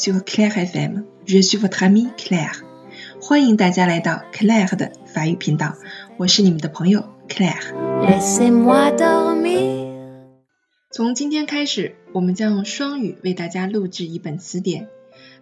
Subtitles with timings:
[0.00, 2.62] Sur Claire FM，je suis votre amie Claire。
[3.20, 5.76] 欢迎大家来到 Claire 的法语频道，
[6.16, 7.74] 我是你们的朋友 Claire。
[8.00, 9.90] Laissez-moi dormir.
[10.90, 14.88] 从今天开始，我们将用双语为大家录制一本词典。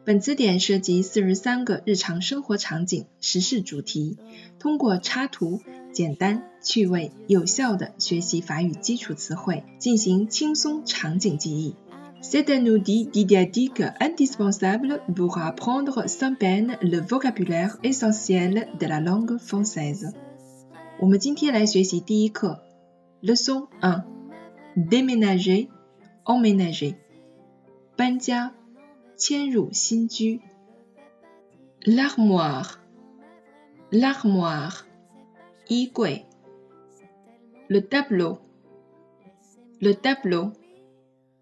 [0.04, 4.18] 本词典涉及四十三个日常生活场景、时事主题，
[4.58, 5.62] 通过插图，
[5.92, 11.76] 简单、趣味、有效的学习法语基础词汇，进行轻松场景记忆。
[12.21, 20.13] C'est un outil didactique indispensable pour apprendre sans peine le vocabulaire essentiel de la langue française。
[20.99, 22.61] 我们今天来学习第一课，
[23.21, 24.03] Leçon 1
[24.75, 25.67] déménager,
[26.23, 26.95] emménager，
[27.97, 28.53] 搬家，
[29.17, 30.39] 迁入新居。
[31.85, 32.79] L'armoire,
[33.91, 34.85] l'armoire，
[35.67, 36.25] 衣柜。
[37.67, 38.37] Le tableau,
[39.81, 40.53] le tableau，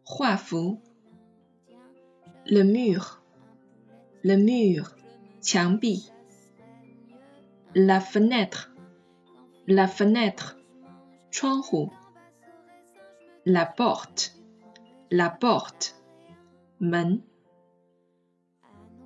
[0.05, 0.79] 画幅。
[2.45, 3.21] Le mur,
[4.23, 4.95] le mur，
[5.41, 6.11] 墙壁。
[7.73, 8.71] La fenêtre,
[9.67, 10.57] la fenêtre，
[11.31, 11.91] 窗户。
[13.45, 14.33] La porte,
[15.09, 15.95] la porte,
[16.79, 17.23] 门。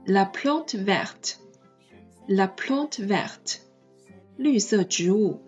[0.07, 1.39] La plante verte,
[2.27, 3.61] la plante verte,
[4.37, 5.41] 绿色植物。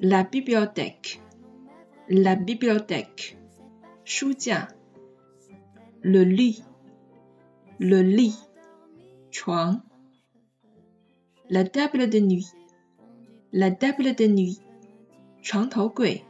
[0.00, 1.20] La bibliothèque,
[2.08, 3.36] la bibliothèque,
[6.01, 6.63] Le lit,
[7.79, 8.35] le lit,
[9.29, 9.83] chuang.
[11.51, 12.47] La table de nuit,
[13.53, 14.61] la table de nuit,
[15.43, 16.23] chuang gui.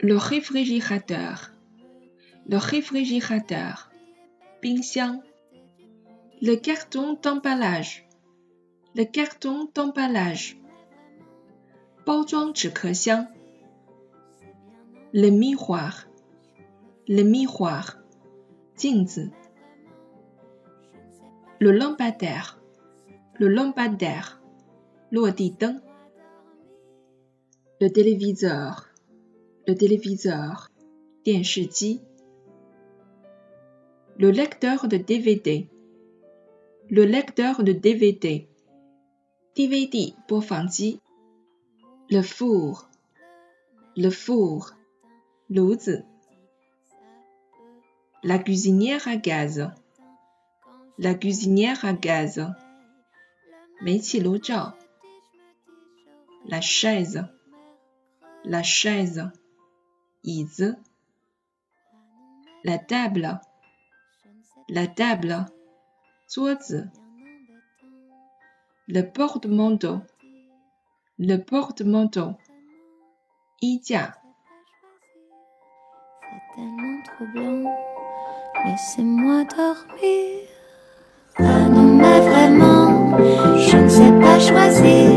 [0.00, 1.52] Le réfrigérateur,
[2.48, 3.92] le réfrigérateur,
[4.60, 5.22] bing xiang.
[6.40, 8.08] Le carton d'emballage,
[8.96, 10.58] le carton d'emballage,
[12.04, 12.52] bao zhuang
[15.13, 16.07] Le miroir,
[17.07, 17.97] le miroir,
[18.75, 19.31] 镜子。
[21.59, 22.59] Le lampadaire,
[23.39, 24.41] le lampadaire,
[25.11, 25.81] 落地灯。
[27.79, 28.89] Le téléviseur,
[29.65, 30.69] le téléviseur,
[31.23, 32.01] 电视机。
[34.17, 35.67] Le lecteur de DVD,
[36.89, 38.47] le lecteur de DVD,
[39.55, 40.99] DVD 播放机。
[42.09, 42.89] Le four,
[43.95, 44.73] le four,
[45.51, 46.05] 炉子。
[48.23, 49.71] La cuisinière à gaz,
[50.97, 52.53] la cuisinière à gaz,
[53.81, 54.73] 煤气炉灶。
[56.45, 57.25] La chaise,
[58.43, 59.31] la chaise,
[60.23, 60.77] 椅子。
[62.63, 63.39] La table,
[64.67, 65.45] la table,
[66.27, 66.89] 桌子。
[68.87, 70.01] Le porte-manteau,
[71.19, 72.35] le porte-manteau,
[73.61, 74.20] 衣架。
[76.54, 77.70] tellement troublant.
[78.64, 80.48] Laissez-moi dormir.
[81.38, 83.16] Ah non, mais vraiment,
[83.56, 85.10] je ne sais pas choisir.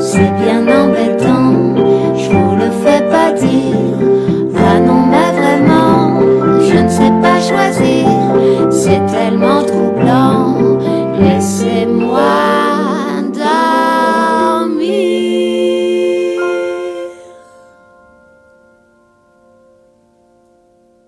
[0.00, 1.76] C'est bien embêtant,
[2.16, 3.76] je vous le fais pas dire.
[4.56, 6.20] Ah non, mais vraiment,
[6.60, 7.99] je ne sais pas choisir.